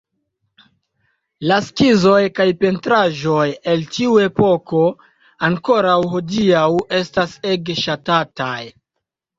[1.51, 4.83] La skizoj kaj pentraĵoj el tiu epoko
[5.51, 6.69] ankoraŭ hodiaŭ
[7.03, 8.61] estas ege ŝatataj".